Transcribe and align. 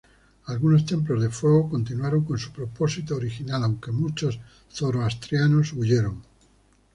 Algunos 0.47 0.83
templos 0.87 1.21
de 1.21 1.29
fuego 1.29 1.69
continuaron 1.69 2.23
con 2.25 2.39
su 2.39 2.51
propósito 2.51 3.17
original 3.17 3.63
aunque 3.63 3.91
muchos 3.91 4.39
zoroastrianos 4.73 5.73
huyeron. 5.73 6.23